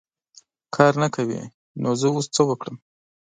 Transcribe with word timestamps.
کار 0.75 0.93
نه 1.01 1.07
کوې! 1.15 1.41
نو 1.81 1.89
زه 1.99 2.07
اوس 2.13 2.25
څه 2.35 2.41
وکړم. 2.49 2.75